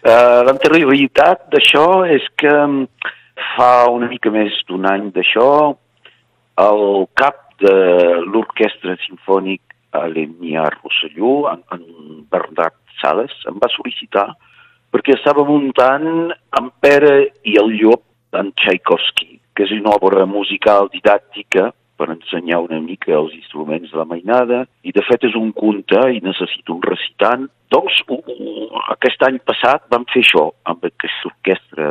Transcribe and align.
Uh, 0.00 0.40
L'anterioritat 0.48 1.52
d'això 1.52 2.08
és 2.08 2.24
que 2.40 2.48
fa 3.52 3.92
una 3.92 4.08
mica 4.08 4.32
més 4.32 4.56
d'un 4.70 4.88
any 4.88 5.12
d'això 5.12 5.76
el 6.64 7.04
cap 7.20 7.60
de 7.60 7.76
l'Orquestra 8.24 8.96
Sinfònic 9.04 9.60
a 9.92 10.08
l'Emia 10.08 10.64
Rosselló, 10.78 11.52
en, 11.52 11.60
en 11.76 12.24
Bernat 12.32 12.72
Sales, 13.02 13.36
em 13.52 13.60
va 13.60 13.68
sol·licitar 13.76 14.32
perquè 14.90 15.16
estava 15.16 15.44
muntant 15.46 16.32
en 16.58 16.70
Pere 16.82 17.30
i 17.46 17.56
el 17.60 17.74
Llop 17.78 18.02
d'en 18.34 18.52
Tchaikovsky, 18.58 19.38
que 19.54 19.66
és 19.66 19.74
una 19.76 19.94
obra 19.96 20.26
musical 20.26 20.90
didàctica 20.92 21.70
per 22.00 22.08
ensenyar 22.14 22.62
una 22.64 22.80
mica 22.80 23.12
els 23.12 23.34
instruments 23.36 23.90
de 23.92 23.98
la 24.00 24.08
mainada, 24.08 24.62
i 24.82 24.92
de 24.96 25.02
fet 25.04 25.26
és 25.28 25.36
un 25.36 25.50
conte 25.52 26.00
i 26.14 26.22
necessito 26.24 26.78
un 26.78 26.84
recitant. 26.86 27.44
Doncs 27.70 27.98
uh, 28.08 28.16
uh, 28.16 28.84
aquest 28.96 29.20
any 29.26 29.36
passat 29.44 29.84
vam 29.92 30.06
fer 30.12 30.24
això 30.24 30.46
amb 30.70 30.86
aquesta 30.88 31.28
orquestra 31.28 31.90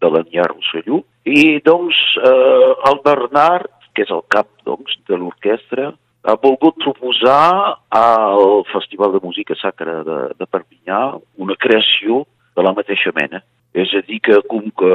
de 0.00 0.08
l'Anià 0.08 0.46
Rosselló, 0.48 1.02
i 1.28 1.60
doncs 1.60 1.96
eh, 2.16 2.70
el 2.88 3.02
Bernard, 3.04 3.68
que 3.92 4.06
és 4.06 4.12
el 4.14 4.22
cap 4.32 4.48
doncs, 4.64 4.94
de 5.10 5.18
l'orquestra, 5.20 5.90
ha 6.24 6.36
volgut 6.40 6.78
proposar 6.80 7.76
al 7.96 8.64
Festival 8.72 9.12
de 9.12 9.20
Música 9.22 9.56
Sacra 9.60 10.00
de, 10.04 10.18
de 10.40 10.48
Perpinyà 10.48 11.00
una 11.40 11.56
creació 11.60 12.24
de 12.56 12.66
la 12.66 12.74
mateixa 12.76 13.12
mena. 13.16 13.42
És 13.74 13.92
a 13.94 14.02
dir, 14.02 14.18
que 14.26 14.40
com 14.50 14.66
que 14.74 14.94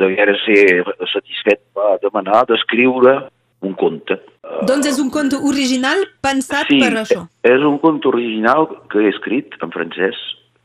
deguera 0.00 0.34
ser 0.44 0.84
satisfet 1.12 1.62
va 1.76 1.96
demanar 2.02 2.44
d'escriure 2.50 3.16
un 3.64 3.72
conte. 3.80 4.18
Doncs 4.68 4.88
és 4.92 4.98
un 5.00 5.08
conte 5.10 5.38
original 5.48 6.04
pensat 6.24 6.68
sí, 6.68 6.78
per 6.82 6.92
això. 7.02 7.24
és 7.46 7.64
un 7.64 7.78
conte 7.82 8.08
original 8.10 8.68
que 8.92 9.00
he 9.00 9.12
escrit 9.14 9.56
en 9.64 9.72
francès 9.72 10.18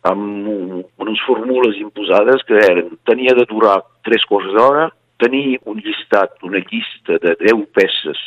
amb 0.09 0.47
un, 0.49 0.83
unes 1.01 1.21
fórmules 1.27 1.77
imposades 1.79 2.43
que 2.47 2.57
eren, 2.57 2.95
tenia 3.05 3.35
de 3.37 3.45
durar 3.49 3.79
tres 4.07 4.25
quarts 4.29 4.49
d'hora, 4.55 4.89
tenir 5.21 5.59
un 5.69 5.77
llistat, 5.77 6.33
una 6.43 6.61
llista 6.65 7.19
de 7.21 7.35
10 7.39 7.67
peces 7.77 8.21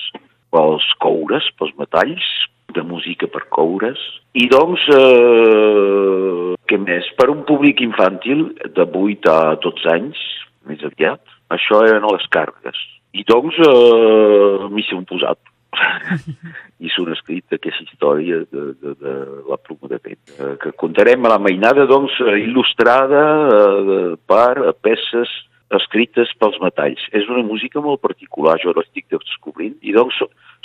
pels 0.54 0.86
coures, 1.02 1.48
pels 1.58 1.74
metalls, 1.80 2.28
de 2.74 2.82
música 2.86 3.28
per 3.30 3.44
coures, 3.54 4.00
i 4.34 4.48
doncs, 4.50 4.82
eh, 4.94 6.54
què 6.68 6.78
més? 6.82 7.08
Per 7.18 7.28
un 7.30 7.44
públic 7.46 7.82
infantil 7.84 8.48
de 8.76 8.86
8 8.86 9.30
a 9.30 9.54
12 9.62 9.90
anys, 9.94 10.20
més 10.66 10.82
aviat, 10.86 11.22
això 11.54 11.84
eren 11.86 12.06
les 12.10 12.26
càrregues. 12.34 12.78
I 13.14 13.22
doncs 13.28 13.58
eh, 13.62 14.68
m'hi 14.72 14.86
s'han 14.88 15.06
posat. 15.06 15.38
I 16.84 16.90
s'han 16.90 17.14
escrit 17.14 17.54
aquesta 17.54 17.86
història 17.86 18.42
de, 18.50 18.66
de, 18.82 18.94
de 18.98 19.14
la 19.48 19.58
pluma 19.62 19.90
de 19.92 20.00
vent, 20.02 20.20
eh, 20.34 20.54
que 20.62 20.74
contarem 20.82 21.24
a 21.24 21.34
la 21.34 21.40
mainada, 21.42 21.86
doncs, 21.90 22.18
il·lustrada 22.42 23.24
eh, 23.54 24.12
per 24.26 24.74
peces 24.82 25.30
escrites 25.74 26.30
pels 26.38 26.58
metalls. 26.62 27.02
És 27.14 27.30
una 27.30 27.46
música 27.46 27.82
molt 27.84 28.02
particular, 28.02 28.58
jo 28.62 28.74
l'estic 28.74 29.06
descobrint, 29.12 29.76
i 29.82 29.94
doncs 29.94 30.20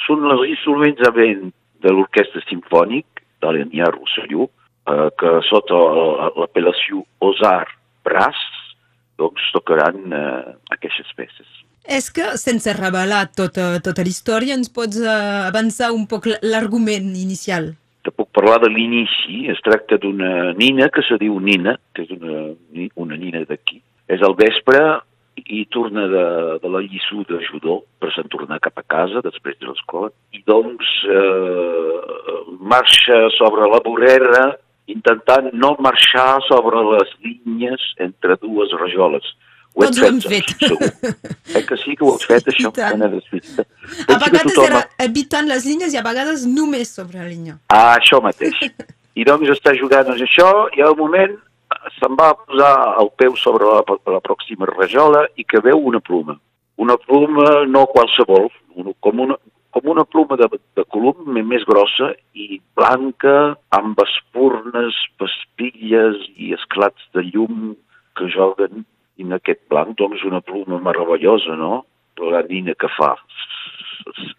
són 0.06 0.25
els 0.34 0.48
instruments 0.50 1.02
de 1.02 1.14
vent 1.16 1.50
de 1.84 1.94
l'Orquestra 1.94 2.41
Simfònic 2.47 3.23
de 3.44 3.53
l'Enià 3.56 3.90
Rosselló, 3.94 4.50
eh, 4.90 5.09
que 5.19 5.35
sota 5.50 5.79
l'apel·lació 6.40 7.06
Osar 7.23 7.67
Brass 8.06 8.40
doncs 9.19 9.50
tocaran 9.56 10.13
eh, 10.16 10.53
aquestes 10.75 11.12
peces. 11.18 11.50
És 11.89 12.12
que, 12.13 12.35
sense 12.38 12.72
revelar 12.78 13.25
tota, 13.34 13.79
tota 13.84 14.03
la 14.06 14.12
història, 14.12 14.53
ens 14.53 14.69
pots 14.69 15.00
uh, 15.01 15.47
avançar 15.47 15.89
un 15.95 16.03
poc 16.12 16.28
l'argument 16.45 17.07
inicial? 17.18 17.72
Te 18.06 18.13
puc 18.13 18.29
parlar 18.35 18.59
de 18.62 18.69
l'inici. 18.69 19.47
Es 19.50 19.57
tracta 19.66 19.97
d'una 19.97 20.51
nina 20.59 20.91
que 20.94 21.01
se 21.07 21.18
diu 21.18 21.39
Nina, 21.41 21.79
que 21.95 22.06
és 22.06 22.12
una, 22.13 22.51
una 22.94 23.18
nina 23.18 23.41
d'aquí. 23.50 23.79
És 24.06 24.22
al 24.22 24.38
vespre 24.38 24.84
i 25.50 25.66
torna 25.74 26.06
de, 26.08 26.26
de 26.62 26.70
la 26.70 26.82
lliçó 26.86 27.24
de 27.28 27.40
judó 27.48 27.80
per 28.00 28.12
se'n 28.14 28.30
tornar 28.30 28.60
cap 28.62 28.78
a 28.78 28.86
casa 28.86 29.24
després 29.26 29.58
de 29.58 29.70
l'escola 29.70 30.12
i 30.38 30.44
doncs 30.46 30.90
eh, 31.10 32.34
marxa 32.62 33.18
sobre 33.38 33.66
la 33.72 33.82
vorera 33.86 34.44
intentant 34.90 35.50
no 35.54 35.76
marxar 35.82 36.40
sobre 36.48 36.82
les 36.94 37.12
línies 37.26 37.82
entre 38.02 38.38
dues 38.42 38.74
rajoles. 38.78 39.26
Ho 39.74 39.86
doncs 39.86 40.00
ho 40.02 40.08
hem 40.08 40.22
fet. 40.22 40.54
Segur. 40.62 40.90
Eh 41.56 41.64
que 41.66 41.78
sí 41.78 41.96
que 41.96 42.06
ho 42.06 42.14
has 42.16 42.26
fet, 42.30 42.50
això? 42.54 42.72
A 42.74 42.94
vegades 42.96 44.54
tothom... 44.54 44.66
era 44.66 44.86
evitant 45.06 45.50
les 45.50 45.68
línies 45.70 45.94
i 45.94 46.02
a 46.02 46.06
vegades 46.06 46.46
només 46.50 46.94
sobre 46.96 47.22
la 47.22 47.30
línia. 47.30 47.60
Ah, 47.74 47.98
això 47.98 48.22
mateix. 48.22 48.58
I 49.20 49.26
doncs 49.28 49.52
està 49.52 49.76
jugant 49.78 50.08
doncs, 50.08 50.24
això 50.26 50.50
i 50.78 50.86
al 50.86 50.98
moment 50.98 51.38
se'n 51.97 52.16
va 52.19 52.34
posar 52.38 52.73
el 53.01 53.12
peu 53.19 53.35
sobre 53.40 53.67
la, 53.67 53.84
la 54.13 54.22
pròxima 54.25 54.67
rajola 54.69 55.25
i 55.40 55.45
que 55.47 55.62
veu 55.66 55.81
una 55.91 56.01
pluma. 56.03 56.38
Una 56.79 56.95
pluma 56.97 57.66
no 57.67 57.85
qualsevol, 57.91 58.47
com, 59.03 59.22
una, 59.25 59.35
com 59.75 59.89
una 59.94 60.06
pluma 60.07 60.38
de, 60.39 60.47
de 60.78 60.85
colum 60.94 61.39
més 61.51 61.66
grossa 61.68 62.13
i 62.34 62.62
blanca, 62.79 63.56
amb 63.75 64.00
espurnes, 64.06 64.97
paspilles 65.19 66.19
i 66.38 66.53
esclats 66.57 67.09
de 67.16 67.25
llum 67.31 67.73
que 68.19 68.29
joguen 68.35 68.85
en 69.19 69.35
aquest 69.35 69.66
blanc, 69.72 69.97
doncs 70.00 70.23
una 70.28 70.39
pluma 70.41 70.79
meravellosa, 70.84 71.56
no? 71.59 71.84
La 72.19 72.41
nina 72.44 72.73
que 72.75 72.89
fa, 72.97 73.13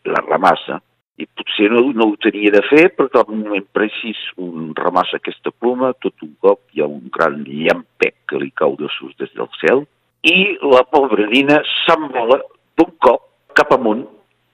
la 0.05 0.21
ramassa 0.27 0.81
i 1.21 1.27
potser 1.37 1.69
no, 1.73 1.83
no 1.93 2.11
ho 2.11 2.17
tenia 2.25 2.53
de 2.55 2.63
fer 2.69 2.89
perquè 2.97 3.21
al 3.21 3.31
moment 3.31 3.67
precís 3.77 4.21
un 4.41 4.71
ramassa 4.79 5.21
aquesta 5.21 5.53
pluma, 5.53 5.93
tot 6.05 6.15
un 6.25 6.33
cop 6.41 6.63
hi 6.73 6.83
ha 6.83 6.89
un 6.89 7.11
gran 7.13 7.43
llampec 7.47 8.17
que 8.31 8.41
li 8.41 8.51
cau 8.57 8.77
de 8.81 8.89
sus 8.99 9.13
des 9.21 9.33
del 9.37 9.51
cel 9.61 9.85
i 10.27 10.57
la 10.61 10.83
pobra 10.85 11.27
nina 11.29 11.61
s'envola 11.85 12.41
d'un 12.77 12.93
cop 13.05 13.27
cap 13.57 13.73
amunt 13.77 14.07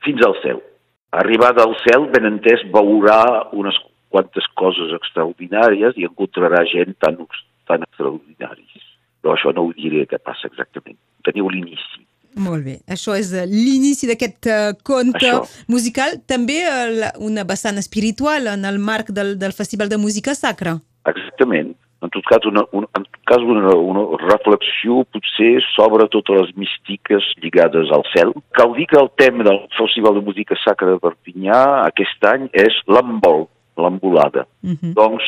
fins 0.06 0.22
al 0.26 0.36
cel. 0.42 0.62
Arribada 1.10 1.64
al 1.64 1.74
cel, 1.82 2.08
ben 2.12 2.26
entès, 2.28 2.62
veurà 2.74 3.20
unes 3.56 3.78
quantes 4.12 4.46
coses 4.60 4.94
extraordinàries 4.96 5.98
i 5.98 6.06
encontrarà 6.08 6.62
gent 6.70 6.94
tan, 7.02 7.18
tan 7.66 7.86
extraordinaris. 7.86 8.84
Però 9.22 9.34
això 9.34 9.52
no 9.54 9.66
ho 9.66 9.74
diré 9.74 10.06
què 10.10 10.20
passa 10.22 10.50
exactament. 10.50 10.98
Teniu 11.26 11.50
l'inici. 11.50 11.95
Molt 12.36 12.66
bé. 12.66 12.76
Això 12.92 13.14
és 13.16 13.30
l'inici 13.48 14.08
d'aquest 14.10 14.48
uh, 14.52 14.74
conte 14.84 15.24
Això. 15.24 15.46
musical. 15.72 16.18
També 16.28 16.60
uh, 16.68 17.08
una 17.24 17.46
vessant 17.48 17.80
espiritual 17.80 18.50
en 18.52 18.68
el 18.68 18.78
marc 18.78 19.10
del, 19.16 19.38
del 19.40 19.56
Festival 19.56 19.88
de 19.88 19.96
Música 19.96 20.34
Sacra. 20.36 20.76
Exactament. 21.08 21.72
En 22.04 22.12
tot 22.12 22.26
cas, 22.28 22.44
una, 22.44 22.66
una, 22.76 22.86
en 22.98 23.06
tot 23.08 23.22
cas 23.30 23.40
una, 23.40 23.72
una 23.72 24.02
reflexió 24.20 25.00
potser 25.14 25.62
sobre 25.72 26.04
totes 26.12 26.42
les 26.42 26.52
místiques 26.60 27.24
lligades 27.40 27.88
al 27.90 28.04
cel. 28.12 28.34
Cal 28.58 28.74
dir 28.76 28.84
que 28.90 29.00
el 29.00 29.08
tema 29.16 29.46
del 29.48 29.62
Festival 29.78 30.20
de 30.20 30.26
Música 30.28 30.58
Sacra 30.60 30.92
de 30.92 31.00
Perpinyà 31.00 31.62
aquest 31.86 32.28
any 32.28 32.50
és 32.52 32.76
l'embol, 32.92 33.46
l'embolada. 33.80 34.44
Uh 34.62 34.76
-huh. 34.76 34.92
Doncs 34.92 35.24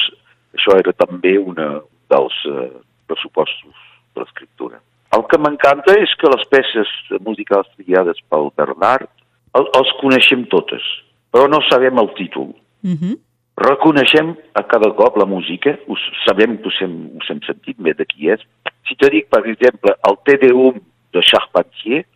això 0.53 0.77
era 0.77 0.93
també 0.93 1.39
una 1.39 1.81
dels 2.13 2.37
uh, 2.45 2.69
pressupostos 3.09 3.75
de 4.15 4.21
l'escriptura. 4.21 4.83
El 5.17 5.25
que 5.31 5.39
m'encanta 5.41 5.95
és 5.97 6.13
que 6.21 6.31
les 6.33 6.45
peces 6.53 6.91
musicals 7.25 7.69
triades 7.77 8.21
pel 8.29 8.51
Bernard 8.57 9.09
el, 9.57 9.69
els 9.79 9.95
coneixem 10.03 10.45
totes, 10.53 10.85
però 11.33 11.49
no 11.49 11.63
sabem 11.69 11.99
el 11.99 12.13
títol. 12.19 12.53
Uh 12.85 12.95
-huh. 12.95 13.15
Reconeixem 13.59 14.37
a 14.55 14.63
cada 14.63 14.93
cop 14.95 15.17
la 15.17 15.27
música, 15.27 15.79
us, 15.89 15.99
sabem 16.27 16.59
que 16.59 16.69
us 16.69 16.79
hem, 16.81 17.17
us 17.17 17.31
hem 17.31 17.41
sentit 17.43 17.77
bé 17.79 17.95
de 17.95 18.05
qui 18.05 18.31
és. 18.31 18.41
Si 18.87 18.95
te 18.95 19.09
dic, 19.11 19.29
per 19.29 19.47
exemple, 19.47 19.95
el 20.09 20.17
Tedeum 20.25 20.79
de 21.13 21.21
Charpentier, 21.23 22.07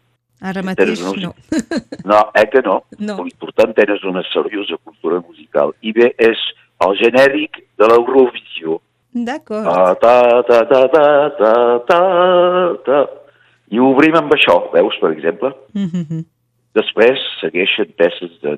Ara 0.42 0.62
mateix 0.62 1.00
no. 1.00 1.12
No, 1.14 1.34
no 2.10 2.30
eh 2.34 2.48
que 2.50 2.62
no? 2.62 2.82
no. 2.98 3.16
Molt 3.16 3.32
important, 3.32 3.74
tens 3.74 4.02
una 4.02 4.22
seriosa 4.32 4.76
cultura 4.82 5.20
musical. 5.20 5.72
I 5.82 5.92
bé, 5.92 6.14
és 6.18 6.38
el 6.86 6.96
genèric 6.98 7.62
de 7.78 7.86
l'Eurovisió. 7.86 8.80
D'acord. 9.12 9.64
Ta, 9.64 9.94
ta, 10.00 10.42
ta, 10.48 10.64
ta, 10.64 10.82
ta, 10.88 11.04
ta, 11.38 11.52
ta, 11.88 12.00
ta. 12.86 13.00
I 13.72 13.80
obrim 13.80 14.16
amb 14.16 14.32
això, 14.32 14.56
veus, 14.72 14.96
per 15.00 15.12
exemple? 15.12 15.52
Mm 15.72 15.88
-hmm. 15.88 16.24
Després 16.72 17.20
segueixen 17.40 17.92
peces 17.96 18.32
de 18.40 18.56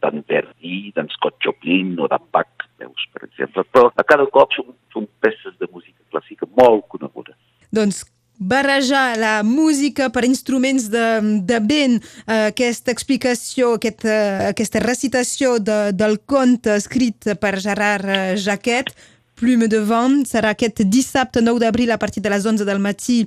d'en 0.00 0.24
Verdi, 0.28 0.92
d'en 0.96 1.08
Scott 1.12 1.36
Joplin 1.44 1.98
o 2.00 2.08
d'en 2.08 2.24
Bach, 2.32 2.64
veus, 2.78 3.02
per 3.12 3.28
exemple. 3.28 3.64
Però 3.72 3.90
a 3.94 4.02
cada 4.02 4.26
cop 4.26 4.52
són, 4.56 4.72
són 4.92 5.08
peces 5.20 5.54
de 5.60 5.68
música 5.72 6.00
clàssica 6.10 6.48
molt 6.56 6.86
conegudes. 6.88 7.36
Doncs 7.70 8.04
barrejar 8.40 9.18
la 9.20 9.42
música 9.44 10.08
per 10.08 10.24
instruments 10.24 10.88
de, 10.88 11.06
de 11.44 11.58
vent, 11.60 11.98
eh, 12.24 12.48
aquesta 12.48 12.90
explicació, 12.90 13.74
aquest, 13.76 14.06
eh, 14.08 14.48
aquesta 14.48 14.80
recitació 14.80 15.58
de, 15.60 15.92
del 15.92 16.16
conte 16.24 16.72
escrit 16.80 17.28
per 17.40 17.58
Gerard 17.60 18.08
eh, 18.08 18.36
Jaquet, 18.40 18.94
Plume 19.40 19.70
de 19.72 19.78
vent, 19.88 20.18
serà 20.28 20.50
aquest 20.52 20.82
dissabte 20.92 21.40
9 21.40 21.62
d'abril 21.62 21.88
a 21.94 21.96
partir 21.96 22.20
de 22.20 22.28
les 22.28 22.44
11 22.44 22.66
del 22.68 22.80
matí 22.84 23.22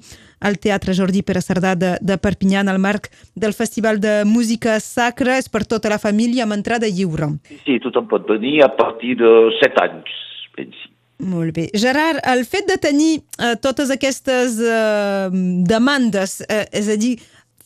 al 0.46 0.60
Teatre 0.62 0.94
Jordi 0.94 1.24
Pere 1.26 1.42
Cerdà 1.42 1.72
de, 1.74 1.96
de 2.06 2.18
Perpinyà 2.22 2.62
en 2.62 2.70
el 2.70 2.78
marc 2.78 3.10
del 3.34 3.56
Festival 3.58 3.98
de 4.04 4.22
Música 4.30 4.76
Sacra. 4.80 5.40
És 5.42 5.50
per 5.50 5.64
tota 5.66 5.90
la 5.90 5.98
família 5.98 6.46
amb 6.46 6.54
entrada 6.54 6.86
lliure. 6.86 7.32
Sí, 7.64 7.80
tothom 7.82 8.06
pot 8.12 8.30
venir 8.30 8.60
a 8.62 8.70
partir 8.78 9.16
de 9.24 9.34
7 9.58 9.82
anys, 9.88 10.14
pensi. 10.54 10.86
Molt 11.34 11.56
bé. 11.58 11.68
Gerard, 11.74 12.22
el 12.30 12.46
fet 12.46 12.70
de 12.70 12.78
tenir 12.78 13.12
eh, 13.18 13.56
totes 13.58 13.90
aquestes 13.90 14.62
eh, 14.62 15.34
demandes, 15.66 16.44
eh, 16.46 16.68
és 16.78 16.94
a 16.94 17.00
dir, 17.00 17.16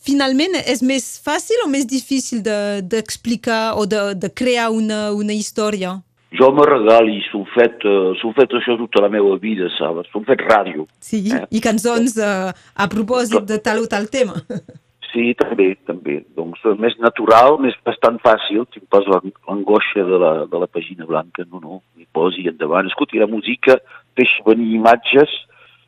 finalment 0.08 0.56
és 0.64 0.80
més 0.80 1.04
fàcil 1.20 1.66
o 1.66 1.68
més 1.68 1.84
difícil 1.84 2.40
d'explicar 2.40 3.74
de, 3.74 3.80
o 3.80 3.84
de, 3.84 4.04
de 4.24 4.32
crear 4.32 4.70
una, 4.72 5.10
una 5.12 5.36
història? 5.36 5.98
Jo 6.36 6.50
me 6.52 6.64
regali, 6.68 7.20
s'ho 7.30 7.44
fet, 7.54 7.84
uh, 7.88 8.32
fet 8.36 8.52
això 8.58 8.76
tota 8.80 9.04
la 9.04 9.08
meva 9.12 9.36
vida, 9.40 9.70
saps? 9.78 10.10
S'ho 10.12 10.20
fet 10.26 10.42
ràdio. 10.44 10.84
Sí, 11.00 11.22
eh? 11.32 11.46
i 11.50 11.62
cançons 11.64 12.18
uh, 12.20 12.52
a 12.52 12.88
propòsit 12.92 13.48
de 13.48 13.58
tal 13.64 13.84
o 13.84 13.88
tal 13.90 14.10
tema. 14.12 14.36
Sí, 15.08 15.30
també, 15.40 15.70
també. 15.88 16.18
Doncs 16.36 16.60
més 16.76 16.92
natural, 17.00 17.56
més 17.64 17.72
bastant 17.86 18.18
fàcil, 18.20 18.66
em 18.76 18.84
poso 18.92 19.14
l'angoixa 19.16 20.04
de, 20.04 20.18
la, 20.20 20.32
de 20.50 20.60
la 20.60 20.68
pàgina 20.68 21.08
blanca, 21.08 21.46
no, 21.48 21.62
no, 21.62 21.78
m'hi 21.96 22.04
posi 22.12 22.44
endavant. 22.50 22.90
Escolti, 22.90 23.16
la 23.16 23.30
música 23.30 23.78
deixa 24.20 24.44
venir 24.46 24.74
imatges 24.76 25.32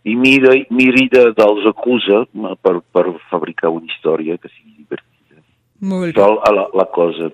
i 0.08 0.16
mira, 0.16 0.54
miri 0.72 1.08
de, 1.12 1.26
dels 1.36 1.68
acusa 1.68 2.22
per, 2.64 2.78
per 2.96 3.04
fabricar 3.28 3.74
una 3.76 3.92
història 3.92 4.38
que 4.40 4.48
sigui 4.48 4.78
divertida. 4.78 5.44
Molt 5.84 6.08
bé. 6.08 6.12
Això 6.14 6.56
la, 6.56 6.66
la 6.80 6.88
cosa. 6.96 7.28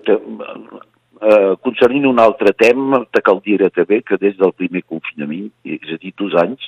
Eh, 1.17 1.55
concernint 1.65 2.05
un 2.05 2.19
altre 2.21 2.53
tema, 2.53 3.01
te 3.11 3.23
cal 3.25 3.41
dir 3.45 3.57
també 3.73 4.03
que 4.05 4.19
des 4.21 4.37
del 4.37 4.53
primer 4.53 4.83
confinament, 4.85 5.49
és 5.65 5.93
a 5.93 5.97
dir, 5.97 6.13
dos 6.17 6.35
anys, 6.37 6.61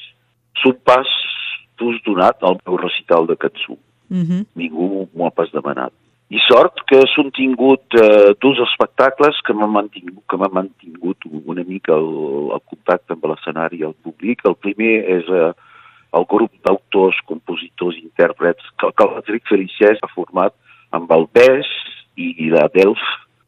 son 0.64 0.74
pas 0.84 1.08
t'us 1.78 2.02
donat 2.06 2.42
al 2.44 2.58
meu 2.66 2.78
recital 2.82 3.28
de 3.28 3.36
cançó. 3.36 3.78
Mm 4.10 4.24
-hmm. 4.26 4.46
Ningú 4.56 5.10
m'ho 5.14 5.26
ha 5.26 5.32
pas 5.32 5.52
demanat. 5.52 5.94
I 6.30 6.40
sort 6.46 6.84
que 6.86 7.00
s'han 7.14 7.32
tingut 7.32 7.82
eh, 7.94 8.34
dos 8.42 8.58
espectacles 8.60 9.36
que 9.46 9.54
m'han 9.54 9.72
mantingut, 9.72 10.24
que 10.30 10.38
m'han 10.38 10.54
mantingut 10.54 11.18
una 11.46 11.64
mica 11.64 11.94
el, 11.94 12.10
el 12.56 12.62
contacte 12.70 13.14
amb 13.14 13.26
l'escenari 13.26 13.78
i 13.78 13.88
el 13.90 13.96
públic. 14.04 14.42
El 14.46 14.56
primer 14.56 14.96
és 15.18 15.26
eh, 15.30 15.54
el 16.18 16.26
grup 16.26 16.52
d'autors, 16.66 17.18
compositors, 17.26 17.98
intèrprets 17.98 18.64
que, 18.78 18.92
que 18.96 19.04
el 19.04 19.14
Patrick 19.16 19.48
Felicès 19.48 19.98
ha 20.02 20.14
format 20.14 20.54
amb 20.92 21.12
el 21.12 21.26
Bes 21.34 21.66
i, 22.16 22.46
i 22.46 22.50
la 22.50 22.68
Delf, 22.74 23.02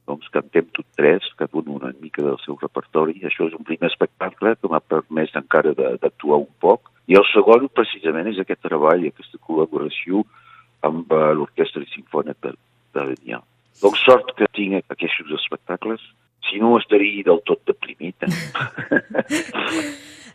doncs 0.09 0.29
cantem 0.33 0.65
tot 0.73 0.85
tres, 0.97 1.27
cada 1.37 1.57
un 1.59 1.69
una 1.77 1.91
mica 2.01 2.23
del 2.23 2.39
seu 2.45 2.57
repertori. 2.61 3.19
Això 3.25 3.47
és 3.47 3.57
un 3.57 3.65
primer 3.67 3.89
espectacle 3.91 4.55
que 4.57 4.71
m'ha 4.71 4.81
permès 4.93 5.35
encara 5.37 5.73
d'actuar 5.75 6.41
un 6.41 6.49
poc. 6.63 6.89
I 7.11 7.17
el 7.19 7.27
segon, 7.31 7.67
precisament, 7.75 8.29
és 8.31 8.39
aquest 8.41 8.63
treball, 8.65 9.05
aquesta 9.07 9.39
col·laboració 9.45 10.23
amb 10.87 11.11
uh, 11.13 11.31
l'Orquestra 11.37 11.83
Sinfònica 11.93 12.53
de, 12.53 13.05
de. 13.13 13.41
Doncs 13.81 14.01
sort 14.05 14.33
que 14.37 14.49
tinc 14.57 14.81
aquests 14.93 15.35
espectacles, 15.37 16.01
si 16.49 16.59
no 16.61 16.75
estaria 16.79 17.23
del 17.27 17.41
tot 17.45 17.61
deprimit. 17.69 18.25
Eh? 18.25 18.31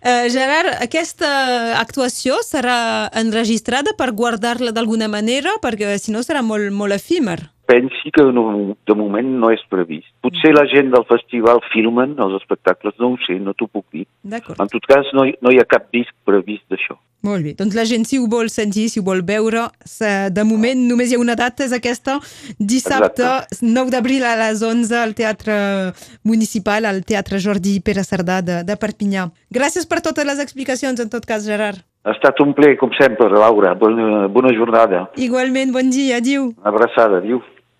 uh, 0.06 0.26
Gerard, 0.36 0.76
aquesta 0.86 1.30
actuació 1.80 2.38
serà 2.46 3.10
enregistrada 3.18 3.96
per 3.98 4.12
guardar-la 4.14 4.72
d'alguna 4.74 5.10
manera, 5.10 5.58
perquè 5.62 5.98
si 5.98 6.14
no 6.14 6.22
serà 6.26 6.42
molt, 6.46 6.70
molt 6.74 6.96
efímer 6.96 7.40
pensi 7.66 8.12
que 8.14 8.24
no, 8.32 8.76
de 8.86 8.94
moment 8.98 9.32
no 9.40 9.50
és 9.54 9.62
previst. 9.72 10.08
Potser 10.24 10.52
la 10.54 10.66
gent 10.70 10.92
del 10.94 11.06
festival 11.10 11.62
filmen 11.72 12.14
els 12.22 12.38
espectacles, 12.40 12.96
no 13.02 13.12
ho 13.12 13.18
sé, 13.26 13.38
no 13.42 13.54
t'ho 13.54 13.68
puc 13.68 13.86
dir. 13.92 14.06
En 14.26 14.70
tot 14.72 14.86
cas, 14.88 15.10
no 15.16 15.26
hi, 15.26 15.36
no 15.42 15.52
hi 15.52 15.60
ha 15.60 15.68
cap 15.68 15.90
disc 15.94 16.14
previst 16.28 16.64
d'això. 16.72 16.98
Molt 17.26 17.42
bé, 17.42 17.54
doncs 17.58 17.74
la 17.74 17.86
gent 17.88 18.04
si 18.06 18.20
ho 18.20 18.26
vol 18.30 18.50
sentir, 18.52 18.86
si 18.92 19.00
ho 19.00 19.04
vol 19.06 19.24
veure, 19.26 19.64
de 20.30 20.44
moment 20.46 20.84
només 20.86 21.10
hi 21.10 21.16
ha 21.16 21.22
una 21.22 21.34
data, 21.38 21.64
és 21.64 21.74
aquesta, 21.74 22.20
dissabte 22.58 23.24
Exacte. 23.24 23.66
9 23.66 23.94
d'abril 23.94 24.26
a 24.28 24.36
les 24.44 24.62
11 24.62 24.94
al 25.00 25.16
Teatre 25.18 25.56
Municipal, 26.22 26.86
al 26.86 27.02
Teatre 27.08 27.40
Jordi 27.42 27.80
Pere 27.82 28.06
Cerdà 28.06 28.38
de, 28.46 28.60
de 28.68 28.78
Perpinyà. 28.78 29.26
Gràcies 29.50 29.88
per 29.90 30.02
totes 30.04 30.28
les 30.28 30.42
explicacions, 30.44 31.02
en 31.02 31.10
tot 31.10 31.26
cas, 31.26 31.48
Gerard. 31.48 31.82
Ha 32.06 32.14
estat 32.14 32.38
un 32.44 32.52
ple, 32.54 32.76
com 32.78 32.92
sempre, 32.94 33.26
Laura. 33.32 33.74
Bona, 33.74 34.28
bona 34.30 34.54
jornada. 34.54 35.08
Igualment, 35.18 35.72
bon 35.74 35.90
dia, 35.90 36.20
adiu. 36.22 36.52
Abraçada, 36.62 37.18
adiu. 37.18 37.42